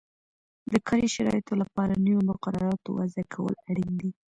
[0.71, 4.11] د کاري شرایطو لپاره نویو مقرراتو وضعه کول اړین دي.